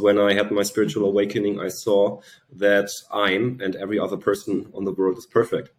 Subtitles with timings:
[0.00, 2.20] When I had my spiritual awakening, I saw
[2.52, 5.70] that I'm and every other person on the world is perfect.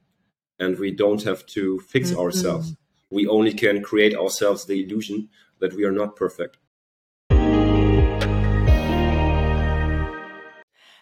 [0.60, 2.20] And we don't have to fix mm-hmm.
[2.20, 2.76] ourselves.
[3.10, 6.58] We only can create ourselves the illusion that we are not perfect.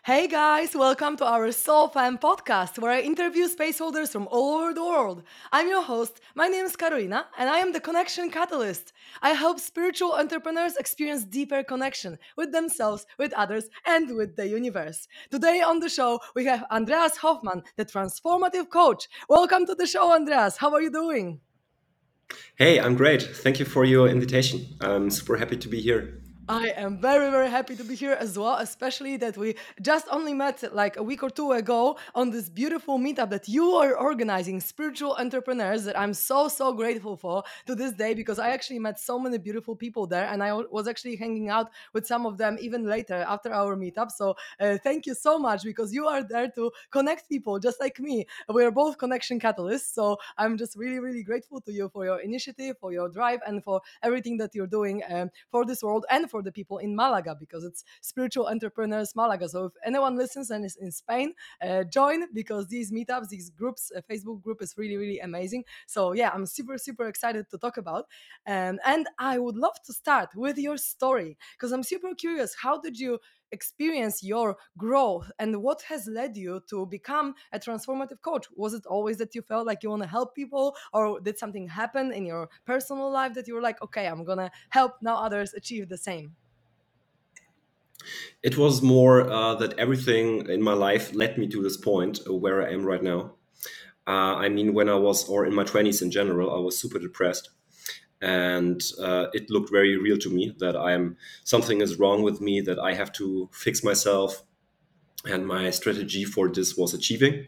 [0.05, 4.59] Hey guys, welcome to our Soul Fam podcast where I interview space holders from all
[4.59, 5.23] over the world.
[5.51, 8.93] I'm your host, my name is Karolina, and I am the Connection Catalyst.
[9.23, 15.07] I help spiritual entrepreneurs experience deeper connection with themselves, with others, and with the universe.
[15.31, 19.07] Today on the show, we have Andreas Hofmann, the transformative coach.
[19.27, 20.57] Welcome to the show, Andreas.
[20.57, 21.39] How are you doing?
[22.57, 23.23] Hey, I'm great.
[23.23, 24.67] Thank you for your invitation.
[24.81, 26.21] I'm super happy to be here.
[26.47, 30.35] I am very, very happy to be here as well, especially that we just only
[30.35, 34.59] met like a week or two ago on this beautiful meetup that you are organizing,
[34.59, 38.99] spiritual entrepreneurs, that I'm so, so grateful for to this day because I actually met
[38.99, 42.57] so many beautiful people there and I was actually hanging out with some of them
[42.61, 44.11] even later after our meetup.
[44.11, 47.99] So uh, thank you so much because you are there to connect people just like
[47.99, 48.27] me.
[48.53, 49.95] We are both connection catalysts.
[49.95, 53.63] So I'm just really, really grateful to you for your initiative, for your drive, and
[53.63, 57.35] for everything that you're doing um, for this world and for the people in Malaga
[57.39, 59.49] because it's Spiritual Entrepreneurs Malaga.
[59.49, 63.91] So if anyone listens and is in Spain, uh, join because these meetups, these groups,
[63.95, 65.63] uh, Facebook group is really, really amazing.
[65.87, 68.05] So yeah, I'm super, super excited to talk about.
[68.47, 72.55] Um, and I would love to start with your story because I'm super curious.
[72.61, 73.19] How did you
[73.51, 78.47] experience your growth and what has led you to become a transformative coach?
[78.55, 81.67] Was it always that you felt like you want to help people or did something
[81.67, 85.53] happen in your personal life that you were like okay i'm gonna help now others
[85.53, 86.35] achieve the same
[88.43, 92.65] it was more uh, that everything in my life led me to this point where
[92.65, 93.35] i am right now.
[94.07, 96.99] Uh, i mean when i was or in my 20s in general i was super
[96.99, 97.49] depressed
[98.21, 102.61] and uh, it looked very real to me that I'm something is wrong with me
[102.61, 104.43] that I have to fix myself,
[105.25, 107.47] and my strategy for this was achieving.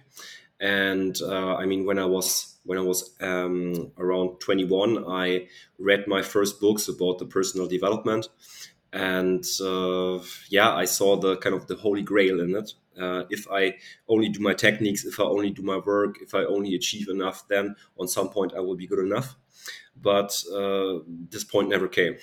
[0.60, 5.48] And uh, I mean, when I was when I was um, around 21, I
[5.80, 8.28] read my first books about the personal development,
[8.92, 12.74] and uh, yeah, I saw the kind of the holy grail in it.
[13.00, 13.76] Uh, if I
[14.10, 17.48] only do my techniques, if I only do my work, if I only achieve enough,
[17.48, 19.36] then on some point I will be good enough
[20.02, 22.18] but uh, this point never came.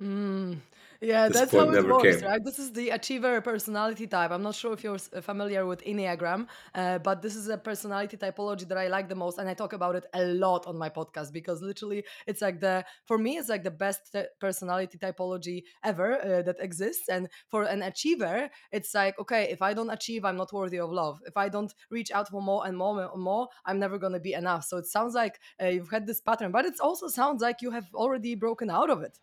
[0.00, 0.58] Mm.
[1.02, 2.28] Yeah, this that's how it works, came.
[2.30, 2.44] right?
[2.44, 4.30] This is the achiever personality type.
[4.30, 6.46] I'm not sure if you're familiar with Enneagram,
[6.76, 9.72] uh, but this is a personality typology that I like the most, and I talk
[9.72, 13.48] about it a lot on my podcast because literally, it's like the for me, it's
[13.48, 17.08] like the best personality typology ever uh, that exists.
[17.08, 20.92] And for an achiever, it's like okay, if I don't achieve, I'm not worthy of
[20.92, 21.18] love.
[21.26, 24.34] If I don't reach out for more and more and more, I'm never gonna be
[24.34, 24.66] enough.
[24.66, 27.72] So it sounds like uh, you've had this pattern, but it also sounds like you
[27.72, 29.18] have already broken out of it.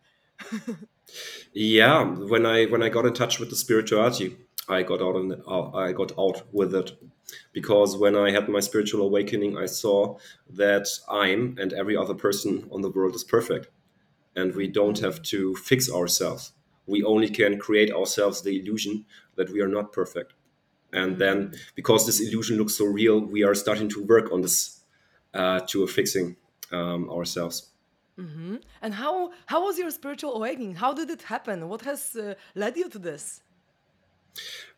[1.52, 4.36] Yeah, when I when I got in touch with the spirituality,
[4.68, 6.92] I got out in, uh, I got out with it
[7.52, 10.18] because when I had my spiritual awakening, I saw
[10.50, 13.68] that I'm and every other person on the world is perfect,
[14.36, 16.52] and we don't have to fix ourselves.
[16.86, 19.04] We only can create ourselves the illusion
[19.36, 20.34] that we are not perfect,
[20.92, 24.82] and then because this illusion looks so real, we are starting to work on this
[25.34, 26.36] uh, to fixing
[26.72, 27.69] um, ourselves.
[28.20, 28.56] Mm-hmm.
[28.82, 30.74] And how how was your spiritual awakening?
[30.74, 31.68] How did it happen?
[31.68, 33.40] What has uh, led you to this?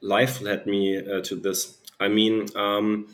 [0.01, 1.79] Life led me uh, to this.
[1.99, 3.09] I mean, um,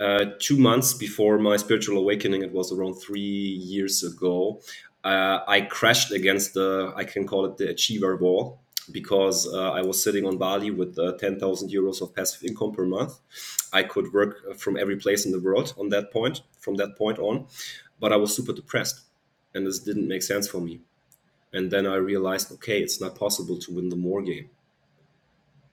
[0.00, 3.20] uh, two months before my spiritual awakening, it was around three
[3.72, 4.60] years ago.
[5.04, 9.82] Uh, I crashed against the I can call it the achiever wall because uh, I
[9.82, 13.18] was sitting on Bali with uh, 10,000 euros of passive income per month.
[13.72, 17.18] I could work from every place in the world on that point, from that point
[17.18, 17.46] on,
[17.98, 19.04] but I was super depressed
[19.54, 20.80] and this didn't make sense for me.
[21.52, 24.50] And then I realized, okay, it's not possible to win the more game,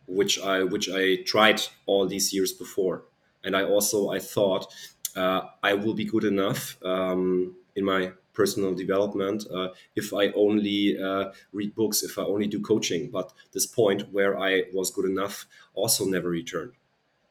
[0.07, 3.03] which I which I tried all these years before.
[3.43, 4.71] And I also I thought
[5.15, 11.01] uh, I will be good enough um, in my personal development uh, if I only
[11.01, 13.09] uh, read books, if I only do coaching.
[13.09, 16.73] But this point where I was good enough also never returned,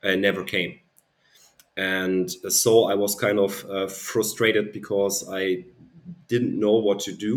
[0.03, 0.81] uh, never came.
[1.77, 5.65] And so I was kind of uh, frustrated because I
[6.31, 7.33] didn't know what to do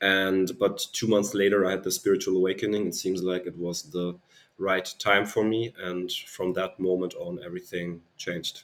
[0.00, 3.82] and but two months later i had the spiritual awakening it seems like it was
[3.90, 4.14] the
[4.58, 8.62] right time for me and from that moment on everything changed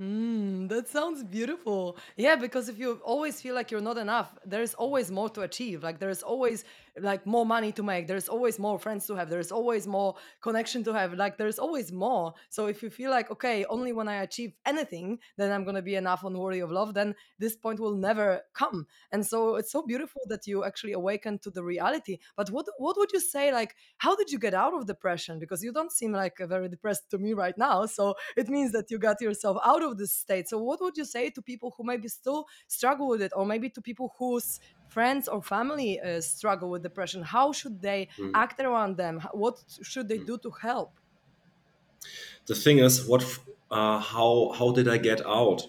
[0.00, 1.98] Mm, that sounds beautiful.
[2.16, 5.82] Yeah, because if you always feel like you're not enough, there's always more to achieve.
[5.82, 6.64] Like there's always
[7.00, 8.06] like more money to make.
[8.06, 9.30] There's always more friends to have.
[9.30, 11.14] There's always more connection to have.
[11.14, 12.34] Like there's always more.
[12.50, 15.82] So if you feel like okay only when i achieve anything then i'm going to
[15.82, 18.86] be enough and worthy of love then this point will never come.
[19.12, 22.18] And so it's so beautiful that you actually awaken to the reality.
[22.36, 25.38] But what what would you say like how did you get out of depression?
[25.38, 28.90] Because you don't seem like very depressed to me right now so it means that
[28.90, 30.48] you got yourself out of this state.
[30.48, 33.70] So what would you say to people who maybe still struggle with it or maybe
[33.70, 38.32] to people whose friends or family uh, struggle with depression how should they Mm.
[38.34, 40.26] act around them what should they Mm.
[40.30, 41.00] do to help
[42.46, 43.22] The thing is, what,
[43.70, 45.62] uh, how, how did I get out?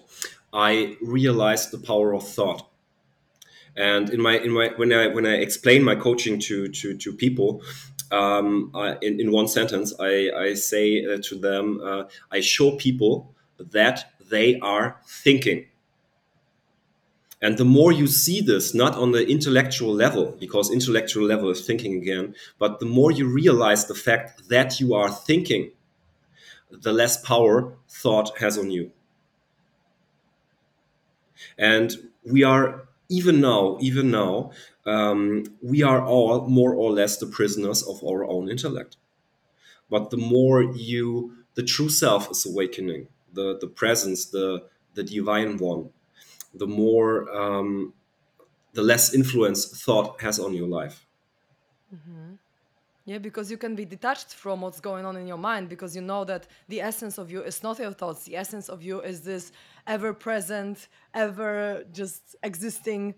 [0.52, 2.68] I realized the power of thought.
[3.76, 7.12] And in my, in my, when I, when I explain my coaching to, to, to
[7.12, 7.62] people,
[8.10, 12.76] um, I, in, in one sentence, I, I say uh, to them, uh, I show
[12.76, 15.66] people that they are thinking.
[17.42, 21.66] And the more you see this, not on the intellectual level, because intellectual level is
[21.66, 25.72] thinking again, but the more you realize the fact that you are thinking,
[26.70, 28.92] the less power thought has on you.
[31.56, 34.50] And we are, even now, even now,
[34.84, 38.96] um, we are all more or less the prisoners of our own intellect.
[39.88, 45.56] But the more you, the true self is awakening, the, the presence, the, the divine
[45.56, 45.90] one,
[46.54, 47.92] the more, um,
[48.72, 51.06] the less influence thought has on your life.
[51.94, 52.38] Mhm.
[53.06, 56.02] Yeah, because you can be detached from what's going on in your mind because you
[56.02, 58.24] know that the essence of you is not your thoughts.
[58.24, 59.52] The essence of you is this
[59.86, 63.14] ever present, ever just existing,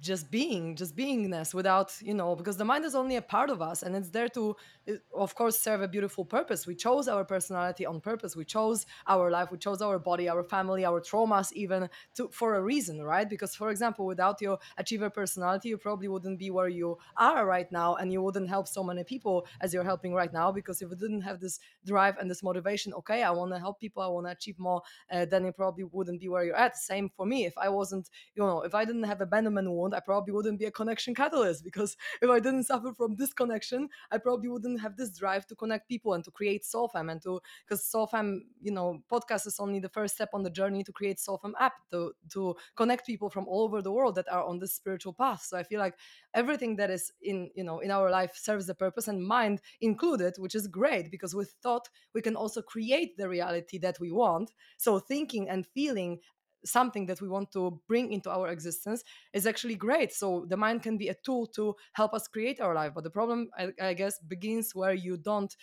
[0.00, 3.62] just being, just beingness without, you know, because the mind is only a part of
[3.62, 4.54] us and it's there to,
[5.14, 6.66] of course, serve a beautiful purpose.
[6.66, 8.36] We chose our personality on purpose.
[8.36, 9.50] We chose our life.
[9.50, 13.28] We chose our body, our family, our traumas, even to, for a reason, right?
[13.28, 17.70] Because, for example, without your achiever personality, you probably wouldn't be where you are right
[17.72, 20.90] now and you wouldn't help so many people as you're helping right now because if
[20.90, 24.06] you didn't have this drive and this motivation okay i want to help people i
[24.06, 24.82] want to achieve more
[25.12, 28.08] uh, then you probably wouldn't be where you're at same for me if i wasn't
[28.34, 31.96] you know if i didn't have abandonment i probably wouldn't be a connection catalyst because
[32.22, 36.14] if i didn't suffer from disconnection i probably wouldn't have this drive to connect people
[36.14, 40.14] and to create soulfam and to because soulfam you know podcast is only the first
[40.14, 43.82] step on the journey to create soulfam app to to connect people from all over
[43.82, 45.42] the world that are on this spiritual path.
[45.42, 45.96] So i feel like
[46.34, 50.34] everything that is in you know in our life serves a purpose and mind included
[50.38, 54.52] which is great because with thought we can also create the reality that we want.
[54.76, 56.20] So thinking and feeling
[56.64, 60.12] something that we want to bring into our existence is actually great.
[60.12, 62.92] So the mind can be a tool to help us create our life.
[62.94, 65.54] But the problem i, I guess begins where you don't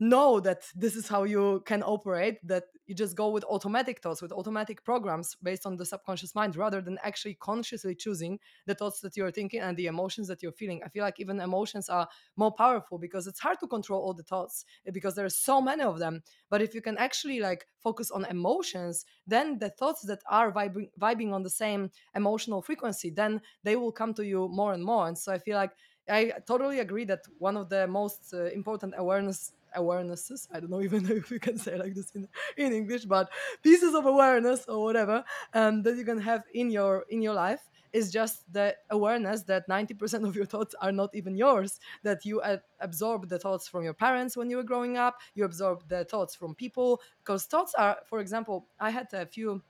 [0.00, 4.22] know that this is how you can operate that you just go with automatic thoughts
[4.22, 9.00] with automatic programs based on the subconscious mind rather than actually consciously choosing the thoughts
[9.00, 10.80] that you're thinking and the emotions that you're feeling.
[10.84, 14.22] I feel like even emotions are more powerful because it's hard to control all the
[14.22, 16.22] thoughts because there are so many of them.
[16.48, 20.90] But if you can actually like focus on emotions then the thoughts that are vibing,
[21.00, 25.06] vibing on the same emotional frequency then they will come to you more and more.
[25.08, 25.72] And so i feel like
[26.08, 30.82] I totally agree that one of the most uh, important awareness awarenesses i don't know
[30.88, 33.30] even if we can say like this in, in english but
[33.62, 35.24] pieces of awareness or whatever
[35.54, 39.68] um, that you can have in your in your life is just the awareness that
[39.68, 42.42] 90% of your thoughts are not even yours that you
[42.80, 46.34] absorb the thoughts from your parents when you were growing up you absorb the thoughts
[46.34, 49.62] from people because thoughts are for example i had a few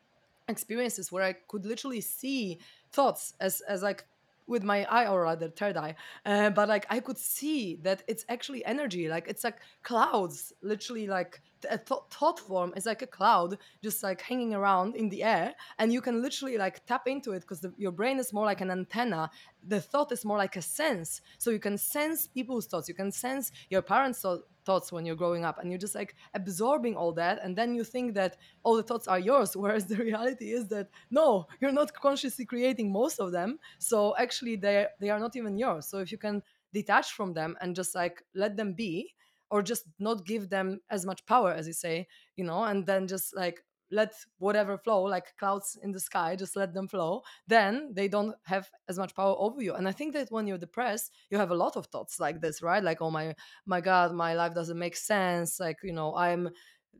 [0.49, 2.59] experiences where i could literally see
[2.91, 4.05] thoughts as as like
[4.49, 5.95] with my eye or rather third eye
[6.27, 11.07] uh, but like i could see that it's actually energy like it's like clouds literally
[11.07, 11.41] like
[11.71, 15.55] a th- thought form is like a cloud just like hanging around in the air
[15.79, 18.71] and you can literally like tap into it because your brain is more like an
[18.71, 19.31] antenna.
[19.67, 21.21] The thought is more like a sense.
[21.39, 22.89] So you can sense people's thoughts.
[22.89, 26.15] You can sense your parents thought thoughts when you're growing up and you're just like
[26.35, 29.97] absorbing all that and then you think that all the thoughts are yours whereas the
[30.09, 35.11] reality is that no you're not consciously creating most of them so actually they they
[35.11, 35.87] are not even yours.
[35.87, 39.15] So if you can detach from them and just like let them be
[39.51, 42.07] or just not give them as much power as you say
[42.37, 46.57] you know and then just like let whatever flow like clouds in the sky just
[46.57, 49.75] let them flow then they don't have as much power over you.
[49.75, 52.63] And i think that when you're depressed you have a lot of thoughts like this
[52.63, 52.83] right?
[52.83, 53.35] Like oh my
[53.67, 55.61] my god my life doesn't make sense.
[55.61, 56.51] Like you know i'm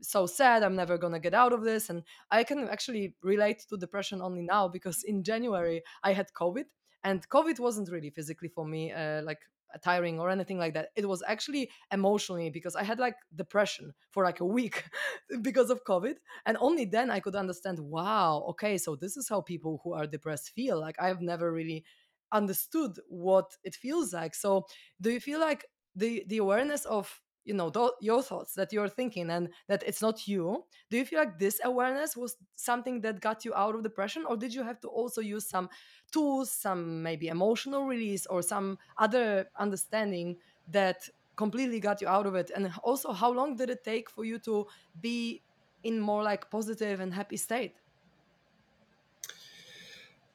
[0.01, 0.63] so sad.
[0.63, 1.89] I'm never gonna get out of this.
[1.89, 6.65] And i can actually relate to depression only now because in january i had covid
[7.03, 9.39] and covid wasn't really physically for me uh, like
[9.83, 14.23] tiring or anything like that it was actually emotionally because i had like depression for
[14.23, 14.85] like a week
[15.41, 19.41] because of covid and only then i could understand wow okay so this is how
[19.41, 21.83] people who are depressed feel like i've never really
[22.31, 24.35] understood what it feels like.
[24.35, 24.65] So
[25.01, 28.89] do you feel like the the awareness of you know th- your thoughts that you're
[28.89, 30.65] thinking and that it's not you.
[30.89, 34.37] Do you feel like this awareness was something that got you out of depression or
[34.37, 35.69] did you have to also use some
[36.11, 42.35] tools some maybe emotional release or some other understanding that completely got you out of
[42.35, 42.51] it?
[42.55, 44.67] And also how long did it take for you to
[44.99, 45.43] be
[45.83, 47.79] in more like positive and happy state?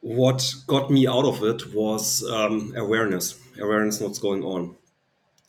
[0.02, 4.76] What got me out of it was um, awareness, awareness what's going on.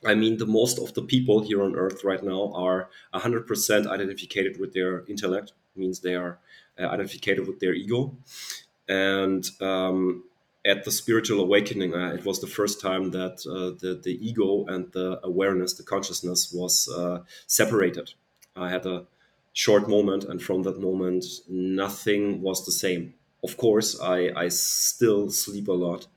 [0.05, 4.57] I mean, the most of the people here on Earth right now are 100% identified
[4.59, 6.39] with their intellect, means they are
[6.79, 8.15] uh, identified with their ego.
[8.87, 10.23] And um,
[10.63, 14.65] at the spiritual awakening, uh, it was the first time that uh, the, the ego
[14.67, 18.13] and the awareness, the consciousness was uh, separated.
[18.55, 19.05] I had a
[19.53, 23.13] short moment, and from that moment, nothing was the same.
[23.43, 26.07] Of course, I, I still sleep a lot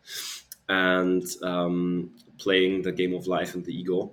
[0.68, 4.12] and um, playing the game of life and the ego.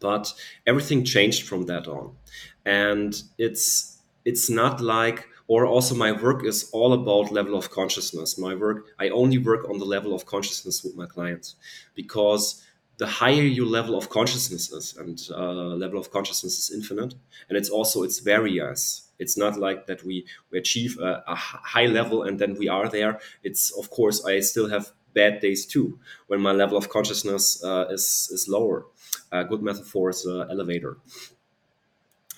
[0.00, 0.32] But
[0.66, 2.16] everything changed from that on,
[2.64, 8.38] and it's it's not like or also my work is all about level of consciousness.
[8.38, 11.56] My work I only work on the level of consciousness with my clients
[11.94, 12.62] because
[12.98, 17.14] the higher your level of consciousness is, and uh, level of consciousness is infinite,
[17.48, 19.08] and it's also it's various.
[19.18, 22.88] It's not like that we we achieve a, a high level and then we are
[22.88, 23.20] there.
[23.42, 27.86] It's of course I still have bad days too when my level of consciousness uh,
[27.90, 28.86] is is lower.
[29.32, 30.98] A good metaphor is an elevator.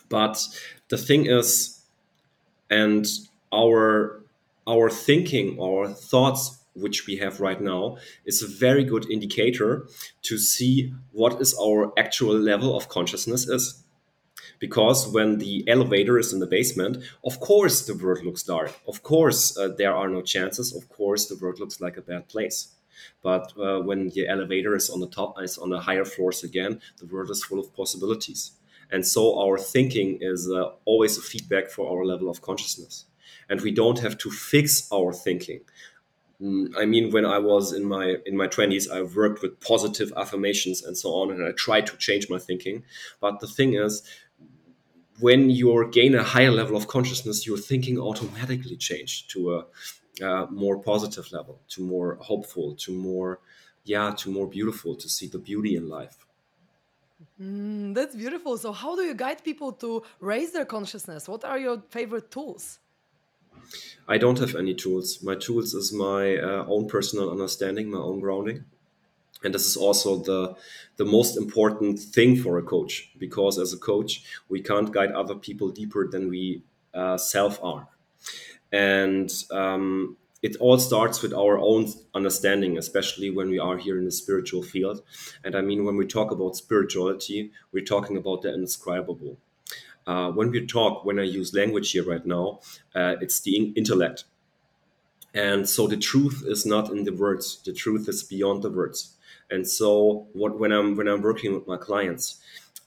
[0.09, 0.47] But
[0.89, 1.83] the thing is,
[2.69, 3.07] and
[3.53, 4.23] our
[4.69, 9.87] our thinking, our thoughts, which we have right now, is a very good indicator
[10.23, 13.83] to see what is our actual level of consciousness is
[14.61, 18.73] because when the elevator is in the basement of course the world looks dark.
[18.87, 20.73] Of course uh, there are no chances.
[20.75, 22.69] Of course the world looks like a bad place.
[23.23, 26.81] But uh, when the elevator is on the top is on the higher floors again
[26.99, 28.52] the world is full of possibilities.
[28.93, 33.07] And so our thinking is uh, always a feedback for our level of consciousness.
[33.49, 35.61] And we don't have to fix our thinking.
[36.40, 40.12] Mm, I mean, when I was in my in my twenties, I worked with positive
[40.17, 42.85] affirmations and so on, and I tried to change my thinking.
[43.21, 44.02] But the thing is,
[45.21, 49.67] when you gain a higher level of consciousness, your thinking automatically change to a
[50.23, 53.41] uh, more positive level, to more hopeful, to more,
[53.85, 56.27] yeah, to more beautiful, to see the beauty in life.
[57.41, 58.57] Mm, that's beautiful.
[58.59, 61.29] So, how do you guide people to raise their consciousness?
[61.29, 62.79] What are your favorite tools?
[64.09, 65.23] I don't have any tools.
[65.23, 68.65] My tools is my uh, own personal understanding, my own grounding,
[69.44, 70.54] and this is also the
[70.97, 75.35] the most important thing for a coach because as a coach we can't guide other
[75.35, 76.62] people deeper than we
[76.94, 77.88] uh, self are,
[78.73, 84.06] and um, it all starts with our own understanding, especially when we are here in
[84.06, 85.02] the spiritual field.
[85.44, 89.37] And I mean, when we talk about spirituality, we're talking about the indescribable
[90.06, 92.61] uh, when we talk, when I use language here right now,
[92.94, 94.25] uh, it's the intellect.
[95.32, 97.61] And so the truth is not in the words.
[97.64, 99.16] The truth is beyond the words.
[99.50, 102.38] And so what when I'm when I'm working with my clients,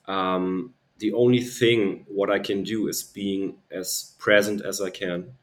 [0.07, 5.33] um, the only thing what I can do is being as present as I can,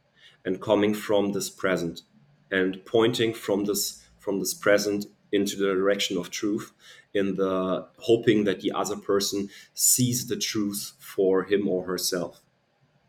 [0.45, 2.03] and coming from this present,
[2.50, 6.73] and pointing from this from this present into the direction of truth
[7.15, 12.41] in the hoping that the other person sees the truth for him or herself.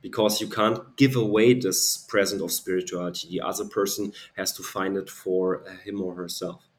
[0.02, 3.28] Because you can't give away this present of spirituality.
[3.30, 6.71] The other person has to find it for him or herself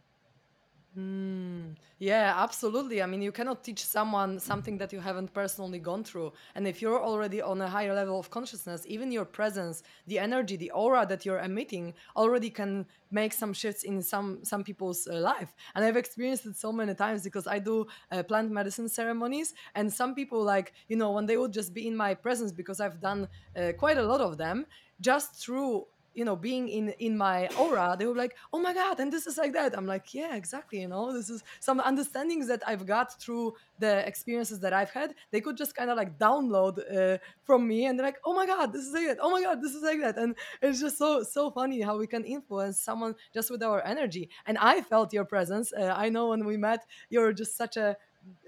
[0.94, 3.02] Mm, yeah, absolutely.
[3.02, 6.34] I mean, you cannot teach someone something that you haven't personally gone through.
[6.54, 10.56] And if you're already on a higher level of consciousness, even your presence, the energy,
[10.56, 15.14] the aura that you're emitting already can make some shifts in some some people's uh,
[15.18, 15.54] life.
[15.74, 19.90] And I've experienced it so many times because I do uh, plant medicine ceremonies, and
[19.90, 23.00] some people like you know when they would just be in my presence because I've
[23.00, 24.66] done uh, quite a lot of them
[25.00, 29.00] just through you know being in in my aura they were like oh my god
[29.00, 29.76] and this is like that.
[29.76, 34.06] I'm like yeah exactly you know this is some understandings that i've got through the
[34.06, 37.98] experiences that i've had they could just kind of like download uh, from me and
[37.98, 40.00] they're like oh my god this is like that oh my god this is like
[40.00, 40.16] that.
[40.16, 44.28] And it's just so so funny how we can influence someone just with our energy
[44.46, 47.96] and i felt your presence uh, i know when we met you're just such a,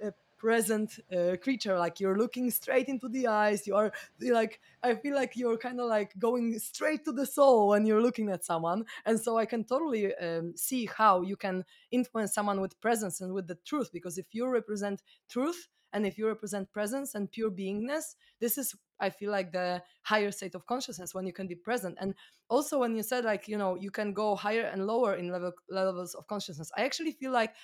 [0.02, 0.12] a
[0.44, 5.14] present uh, creature like you're looking straight into the eyes you are like i feel
[5.14, 8.84] like you're kind of like going straight to the soul when you're looking at someone.
[9.06, 13.32] And so i can totally um, see how you can influence someone with presence and
[13.32, 17.50] with the truth because if you represent truth and if you represent presence and pure
[17.50, 21.54] beingness this is i feel like the higher state of consciousness when you can be
[21.54, 21.96] present.
[22.02, 22.14] And
[22.50, 25.52] also when you said like you know you can go higher and lower in level
[25.70, 27.54] levels of consciousness i actually feel like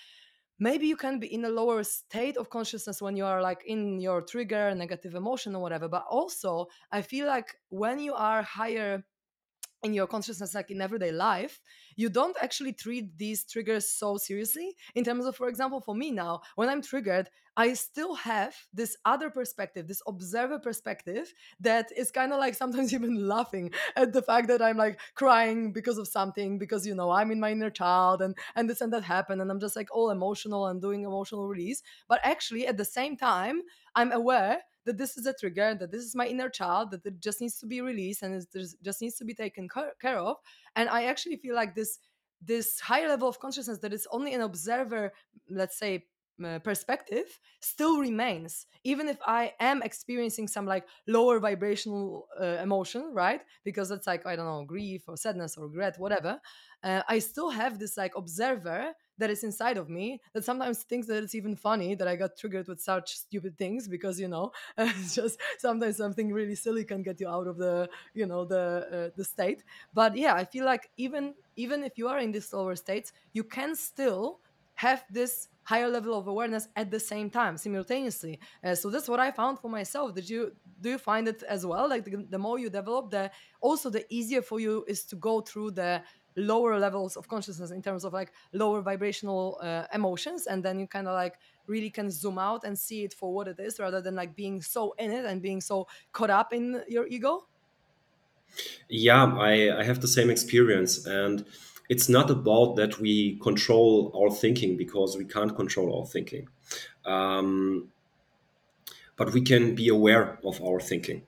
[0.61, 3.99] maybe you can be in a lower state of consciousness when you are like in
[3.99, 9.03] your trigger negative emotion or whatever but also i feel like when you are higher
[9.83, 11.61] in your consciousness like in everyday life
[11.97, 14.77] you don't actually treat these triggers so seriously.
[14.95, 18.97] In terms of for example for me now when i'm triggered i still have this
[19.05, 24.23] other perspective this observer perspective that is kind of like sometimes even laughing at the
[24.23, 27.71] fact that i'm like crying because of something because you know i'm in my inner
[27.71, 31.03] child and and this and that happened and i'm just like all emotional and doing
[31.05, 31.83] emotional release.
[32.09, 33.63] But actually at the same time
[33.95, 37.21] i'm aware that this is a trigger, that this is my inner child, that it
[37.21, 38.47] just needs to be released and it
[38.83, 39.69] just needs to be taken
[40.01, 40.37] care of.
[40.77, 41.99] And I actually feel like this
[42.43, 45.13] this higher level of consciousness that is only an observer,
[45.51, 46.07] let's say,
[46.43, 53.11] uh, perspective still remains even if i am experiencing some like lower vibrational uh, emotion
[53.13, 56.41] right because it's like i don't know grief or sadness or regret whatever
[56.83, 61.07] uh, i still have this like observer that is inside of me that sometimes thinks
[61.07, 64.53] that it's even funny that I got triggered with such stupid things because you know
[64.79, 68.65] it's just sometimes something really silly can get you out of the you know the
[68.93, 69.63] uh, the state.
[69.95, 73.45] But yeah, I feel like even even if you are in these lower states, you
[73.45, 74.41] can still
[74.75, 78.41] have this higher level of awareness at the same time simultaneously.
[78.65, 80.15] Uh, so that's what i found for myself.
[80.15, 81.89] Did you do you find it as well?
[81.89, 85.41] Like the, the more you develop the also the easier for you is to go
[85.43, 86.03] through the
[86.37, 90.87] lower levels of consciousness in terms of like lower vibrational uh, emotions and then you
[90.87, 94.01] kind of like really can zoom out and see it for what it is rather
[94.01, 97.47] than like being so in it and being so caught up in your ego?
[98.89, 101.45] Yeah i i have the same experience and
[101.91, 106.49] it's not about that we control our thinking because we can't control our thinking.
[107.05, 107.91] Um,
[109.17, 111.27] but we can be aware of our thinking.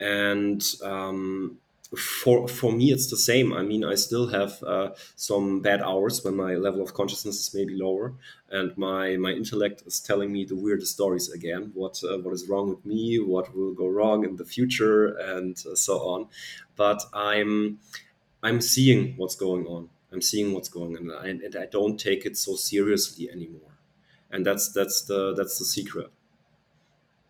[0.00, 1.59] And um,
[1.96, 3.52] for for me it's the same.
[3.52, 7.54] I mean i still have uh, some bad hours when my level of consciousness is
[7.54, 8.14] maybe lower
[8.50, 11.72] and my my intellect is telling me the weirdest stories again.
[11.74, 13.18] What uh, what is wrong with me?
[13.18, 15.06] What will go wrong in the future?
[15.18, 16.28] And uh, so on.
[16.76, 17.80] But i'm
[18.42, 19.90] i'm seeing what's going on.
[20.12, 21.10] I'm seeing what's going on.
[21.26, 23.72] And, and i don't take it so seriously anymore.
[24.30, 26.10] And that's that's the that's the secret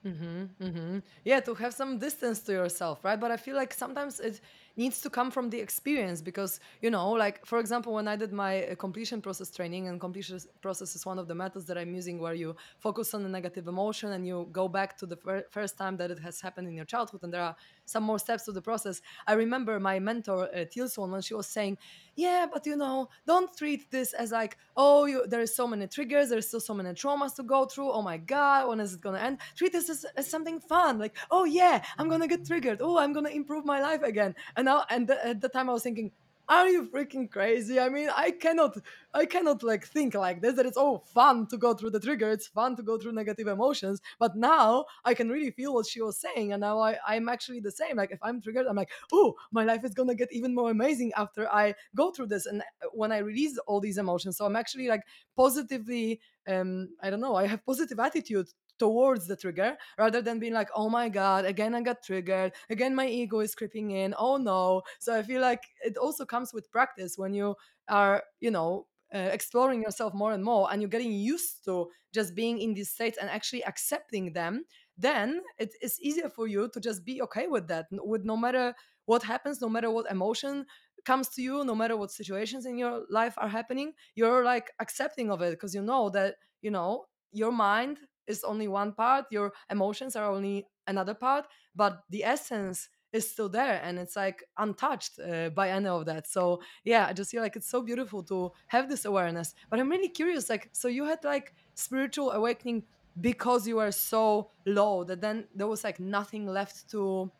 [0.06, 0.98] Mm-hmm, mm-hmm.
[1.26, 3.20] Yeah, to have some distance to yourself, right?
[3.20, 4.40] But I feel like sometimes it
[4.74, 8.32] needs to come from the experience because, you know, like for example, when I did
[8.32, 11.94] my uh, completion process training, and completion process is one of the methods that I'm
[11.94, 15.44] using where you focus on the negative emotion and you go back to the fir-
[15.50, 17.56] first time that it has happened in your childhood, and there are
[17.90, 19.00] some more steps to the process.
[19.26, 21.78] I remember my mentor, uh, Tilson, when she was saying,
[22.16, 25.86] Yeah, but you know, don't treat this as like, oh, you, there is so many
[25.86, 27.90] triggers, there's still so many traumas to go through.
[27.92, 29.38] Oh my God, when is it to end?
[29.56, 30.98] Treat this as, as something fun.
[30.98, 32.80] Like, oh yeah, I'm to get triggered.
[32.80, 34.34] Oh, I'm to improve my life again.
[34.56, 36.12] And now, and th- at the time I was thinking,
[36.50, 37.78] are you freaking crazy?
[37.78, 38.76] I mean i cannot
[39.14, 42.30] i cannot like think like this that it's oh fun to go through the trigger
[42.30, 46.02] it's fun to go through negative emotions but now i can really feel what she
[46.02, 48.90] was saying and now I, i'm actually the same like if i'm triggered i'm like
[49.12, 52.62] oh my life is gonna get even more amazing after i go through this and
[52.62, 55.02] uh, when i release all these emotions so i'm actually like
[55.36, 58.48] positively um i don't know i have positive attitude
[58.80, 62.52] towards the trigger rather than being like, oh my God, again I got triggered.
[62.68, 64.14] Again, my ego is creeping in.
[64.18, 64.82] Oh no.
[64.98, 67.54] So I feel like it also comes with practice when you
[67.88, 72.34] are, you know, uh, exploring yourself more and more and you're getting used to just
[72.34, 74.64] being in these states and actually accepting them
[74.96, 78.72] then it is easier for you to just be okay with that with no matter
[79.06, 80.64] what happens no matter what emotion
[81.04, 85.30] comes to you no matter what situations in your life are happening you're like accepting
[85.30, 87.98] of it because you know that you know your mind
[88.30, 93.48] is only one part your emotions are only another part but the essence is still
[93.48, 96.28] there and it's like untouched uh, by any of that.
[96.28, 99.88] So yeah i just feel like it's so beautiful to have this awareness but i'm
[99.88, 102.82] really curious like so you had like spiritual awakening
[103.20, 107.30] because you were so low that then there was like nothing left to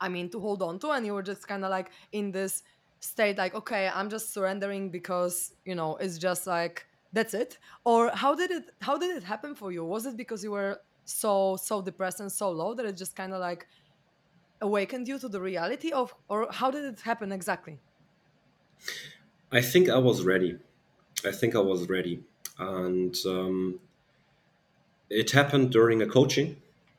[0.00, 2.62] i mean to hold on to and you were just kind of like in this
[3.00, 7.58] state like okay i'm just surrendering because you know it's just like that's it?
[7.84, 9.84] Or how did it how did it happen for you?
[9.84, 13.32] Was it because you were so so depressed and so low that it just kind
[13.32, 13.66] of like
[14.60, 17.78] awakened you to the reality of or how did it happen exactly?
[19.52, 20.58] I think i was ready.
[21.24, 22.22] I think i was ready.
[22.58, 23.80] And um,
[25.10, 26.56] it happened during a coaching,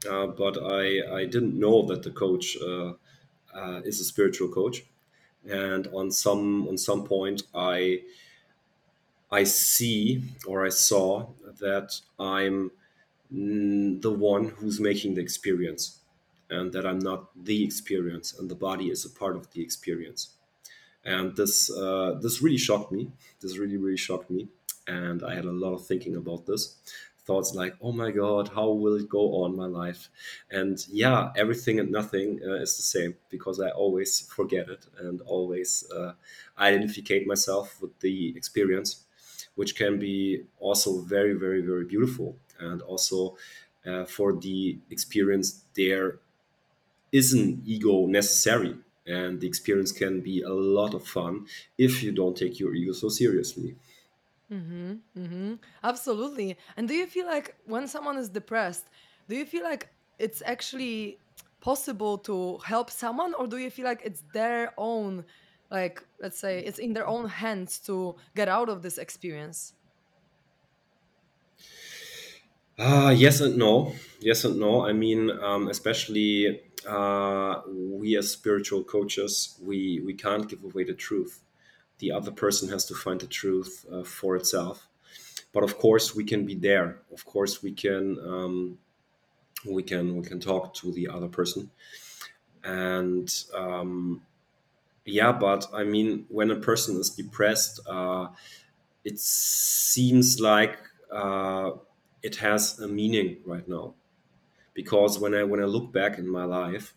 [0.09, 2.93] uh, but I, I didn't know that the coach uh,
[3.53, 4.83] uh, is a spiritual coach,
[5.49, 8.01] and on some on some point I
[9.39, 11.27] I see or I saw
[11.59, 12.71] that I'm
[13.31, 15.99] the one who's making the experience,
[16.49, 20.29] and that I'm not the experience, and the body is a part of the experience
[21.03, 23.11] and this uh, this really shocked me.
[23.41, 24.49] This really really shocked me,
[24.87, 26.75] and I had a lot of thinking about this.
[27.25, 30.09] Thoughts like, "Oh my God, how will it go on my life?"
[30.51, 35.21] And yeah, everything and nothing uh, is the same because I always forget it and
[35.21, 36.13] always uh,
[36.59, 39.04] identificate myself with the experience,
[39.55, 42.37] which can be also very very very beautiful.
[42.59, 43.37] And also
[43.85, 46.19] uh, for the experience, there
[47.11, 51.45] is an ego necessary and the experience can be a lot of fun
[51.77, 53.75] if you don't take your ego so seriously
[54.51, 55.53] Mm-hmm, mm-hmm.
[55.83, 56.57] Absolutely.
[56.77, 58.85] And do you feel like when someone is depressed,
[59.27, 59.89] do you feel like
[60.19, 61.17] it's actually
[61.61, 65.25] possible to help someone, or do you feel like it's their own,
[65.71, 69.73] like, let's say, it's in their own hands to get out of this experience?
[72.77, 73.93] uh, yes and no.
[74.19, 74.85] Yes and no.
[74.85, 80.93] I mean um, especially uh, we as spiritual coaches we we can't give away the
[80.93, 81.41] truth.
[81.99, 84.87] The other person has to find the truth uh, for itself.
[85.53, 86.99] But of course we can be there.
[87.13, 88.77] Of course we can um,
[89.65, 91.71] we can we can talk to the other person.
[92.63, 94.21] And um,
[95.05, 98.27] yeah but i mean when a person is depressed uh,
[99.03, 100.79] it seems like
[101.11, 101.71] uh,
[102.23, 103.95] it has a meaning right now.
[104.73, 106.95] Because when i when i look back in my life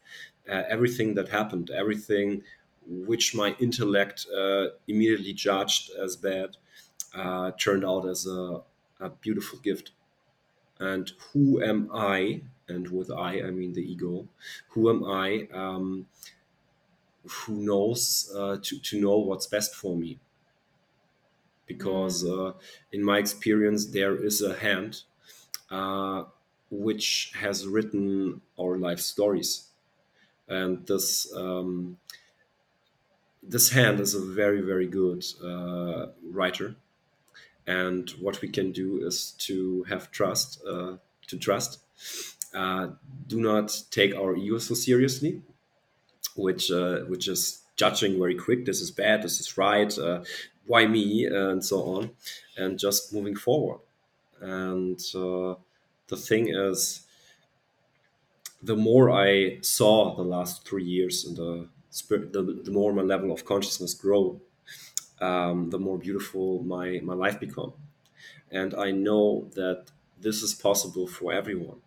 [0.48, 2.42] uh, everything that happened everything
[2.86, 6.56] which my intellect uh, immediately judged as bad
[7.14, 8.62] uh, turned out as a,
[9.00, 9.92] a beautiful gift.
[10.80, 14.28] And who am i and with i i mean the ego
[14.70, 16.06] who am i um,
[17.28, 20.18] who knows uh, to, to know what's best for me.
[21.66, 22.52] Because uh,
[22.92, 25.02] in my experience there is a hand
[25.70, 26.24] uh,
[26.70, 29.68] which has written our life stories.
[30.48, 31.98] And this um,
[33.42, 36.76] this hand is a very very good uh, writer.
[37.66, 41.80] And what we can do is to have trust uh, to trust.
[42.54, 42.88] Uh,
[43.26, 45.42] do not take our ego so seriously
[46.38, 48.64] which uh, which is judging very quick.
[48.66, 49.22] This is bad.
[49.22, 49.96] This is right.
[49.98, 50.24] Uh,
[50.66, 51.26] why me?
[51.26, 52.10] And so on,
[52.56, 53.80] and just moving forward.
[54.40, 55.56] And uh,
[56.08, 57.06] the thing is,
[58.62, 61.68] the more I saw the last three years, and the
[62.08, 64.40] the, the more my level of consciousness grow,
[65.20, 67.74] um, the more beautiful my my life become.
[68.50, 69.86] And I know that
[70.20, 71.80] this is possible for everyone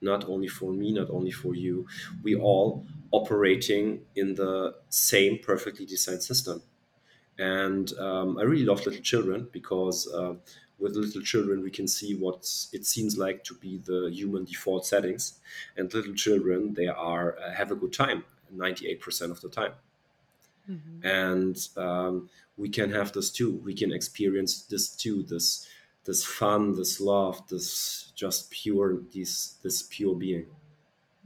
[0.00, 1.86] not only for me, not only for you.
[2.22, 6.62] We all operating in the same perfectly designed system.
[7.38, 10.34] And um, I really love little children because uh,
[10.78, 12.40] with little children we can see what
[12.72, 15.40] it seems like to be the human default settings.
[15.76, 19.72] And little children they are uh, have a good time 98% of the time
[20.70, 21.04] mhm.
[21.04, 25.66] and um, we can have this too we can experience this too this
[26.04, 30.46] this fun this love this just pure this this pure being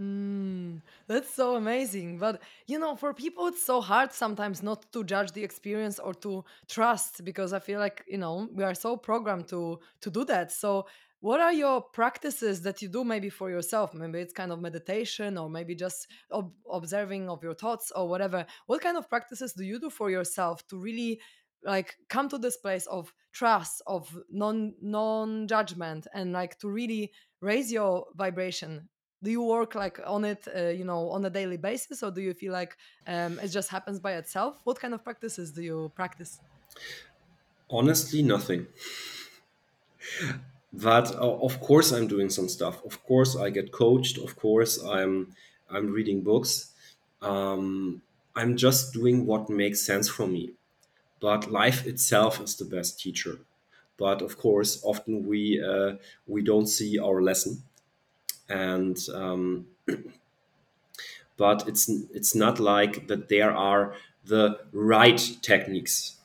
[0.01, 2.19] Mm, that's so amazing.
[2.19, 6.13] But you know, for people, it's so hard sometimes not to judge the experience or
[6.17, 10.25] to trust because I feel like you know we are so programmed to to do
[10.27, 10.53] that.
[10.53, 10.87] So,
[11.21, 13.95] what are your practices that you do maybe for yourself?
[13.95, 18.45] Maybe it's kind of meditation or maybe just ob- observing of your thoughts or whatever.
[18.67, 21.21] What kind of practices do you do for yourself to really
[21.65, 27.13] like come to this place of trust, of non non judgment, and like to really
[27.41, 28.89] raise your vibration
[29.27, 32.21] do you work like on it uh, you know on a daily basis or do
[32.27, 32.73] you feel like
[33.07, 34.61] um, it just happens by itself?
[34.65, 36.33] What kind of practices do you practice?
[37.71, 38.67] Honestly nothing.
[40.73, 42.85] But uh, of course i'm doing some stuff.
[42.85, 44.19] Of course i get coached.
[44.19, 45.35] Of course i'm
[45.71, 46.75] i'm reading books.
[47.23, 48.03] Um,
[48.35, 50.55] i'm just doing what makes sense for me.
[51.21, 53.41] But life itself is the best teacher.
[53.99, 57.65] But of course often we uh, we don't see our lesson
[58.49, 59.67] and um,
[61.37, 66.17] but it's it's not like that there are the right techniques.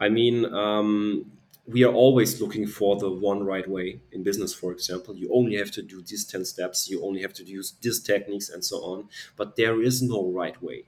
[0.00, 1.32] I mean um,
[1.66, 5.16] we are always looking for the one right way in business for example.
[5.16, 6.90] You only have to do these 10 steps.
[6.90, 9.08] You only have to use these techniques and so on.
[9.36, 10.84] But there is no right way.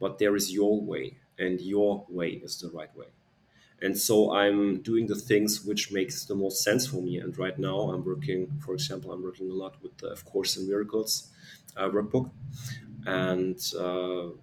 [0.00, 1.18] But there is your way.
[1.38, 3.06] And your way is the right way
[3.82, 7.18] and so i'm doing the things which makes the most sense for me.
[7.18, 10.56] And right now i'm working for example i'm working a lot with the A Course
[10.56, 11.30] in Miracles
[11.76, 12.30] uh, workbook.
[13.06, 14.34] And uh,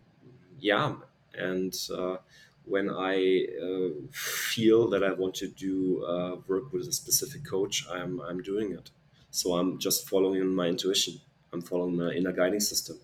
[0.59, 0.95] yeah
[1.37, 2.17] and uh,
[2.65, 7.85] when i uh, feel that i want to do uh, work with a specific coach
[7.89, 8.91] i'm i'm doing it.
[9.31, 11.15] So i'm just following my intuition.
[11.51, 12.99] I'm following my inner guiding system.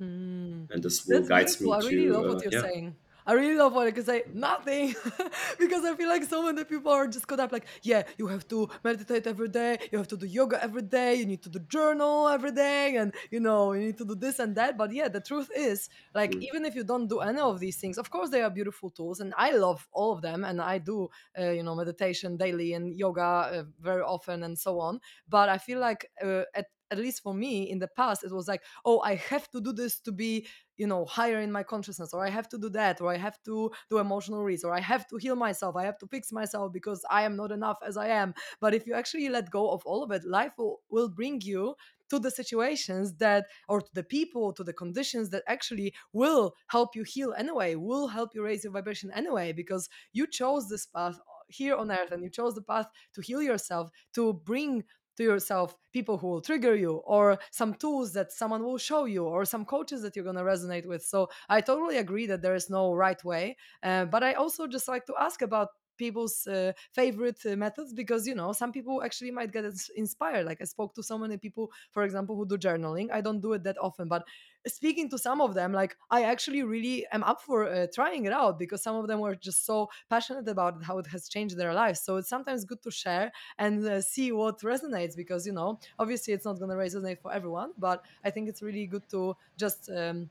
[0.00, 0.68] Mm.
[0.72, 2.60] and this will guides me I really love to what uh, you're yeah.
[2.62, 2.96] saying.
[3.26, 4.22] I really love what I can say.
[4.32, 4.94] Nothing,
[5.58, 7.52] because I feel like so many people are just caught up.
[7.52, 9.78] Like, yeah, you have to meditate every day.
[9.90, 11.14] You have to do yoga every day.
[11.14, 14.38] You need to do journal every day, and you know you need to do this
[14.40, 14.76] and that.
[14.76, 16.42] But yeah, the truth is, like, Mm.
[16.42, 19.20] even if you don't do any of these things, of course they are beautiful tools,
[19.20, 21.08] and I love all of them, and I do,
[21.38, 25.00] uh, you know, meditation daily and yoga uh, very often and so on.
[25.28, 28.48] But I feel like uh, at at least for me in the past, it was
[28.48, 32.12] like, oh, I have to do this to be you know higher in my consciousness
[32.12, 34.80] or i have to do that or i have to do emotional release or i
[34.80, 37.96] have to heal myself i have to fix myself because i am not enough as
[37.96, 38.34] i am.
[38.60, 41.74] But if you actually let go of all of it life will, will bring you
[42.10, 46.94] to the situations that or to the people to the conditions that actually will help
[46.94, 51.16] you heal anyway will help you raise your vibration anyway because you chose this path
[51.16, 54.84] uh, here on earth and you chose the path to heal yourself to bring
[55.16, 59.24] to yourself people who will trigger you or some tools that someone will show you
[59.24, 61.02] or some coaches that you're going to resonate with.
[61.02, 64.88] So i totally agree that there is no right way uh, but i also just
[64.88, 69.30] like to ask about people's uh, favorite uh, methods because you know some people actually
[69.30, 69.64] might get
[69.96, 70.46] inspired.
[70.46, 73.10] Like i spoke to so many people for example who do journaling.
[73.12, 74.24] I don't do it that often but
[74.66, 78.32] speaking to some of them like i actually really am up for uh, trying it
[78.32, 81.74] out because some of them were just so passionate about how it has changed their
[81.74, 82.00] lives.
[82.00, 86.32] So it's sometimes good to share and uh, see what resonates because you know obviously
[86.32, 89.90] it's not going to resonate for everyone but i think it's really good to just
[89.90, 90.30] um,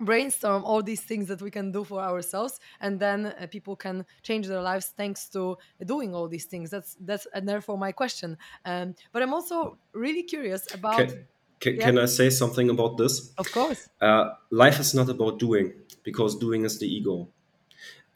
[0.00, 4.04] brainstorm all these things that we can do for ourselves and then uh, people can
[4.22, 6.70] change their lives thanks to doing all these things.
[6.70, 8.38] That's that's and therefore my question.
[8.64, 11.26] Um, but i'm also really curious about can,
[11.60, 11.84] can, yeah?
[11.84, 13.32] Can i say something about this?
[13.38, 13.88] Of course.
[14.00, 15.72] Uh, life is not about doing
[16.04, 17.28] because doing is the ego.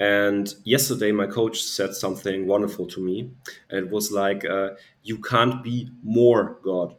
[0.01, 3.31] And yesterday, my coach said something wonderful to me.
[3.71, 4.71] It was like, uh,
[5.05, 6.97] you can't be more God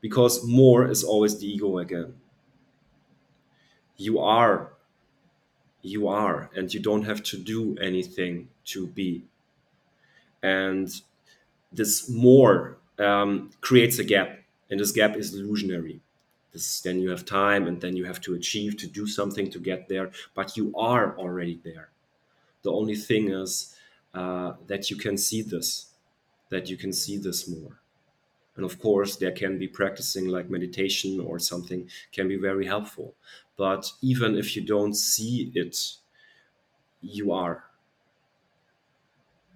[0.00, 2.14] because more is always the ego again.
[4.00, 4.72] You are,
[5.82, 9.24] you are, and you don't have to do anything to be.
[10.42, 10.88] And
[11.70, 14.38] this more um, creates a gap,
[14.70, 16.00] and this gap is illusionary.
[16.50, 19.58] This, then you have time, and then you have to achieve to do something to
[19.58, 21.90] get there, but you are already there.
[22.62, 23.76] The only thing is
[24.14, 25.90] uh, that you can see this,
[26.48, 27.79] that you can see this more.
[28.60, 33.14] And of course, there can be practicing like meditation or something can be very helpful.
[33.56, 35.76] But even if you don't see it,
[37.00, 37.64] you are.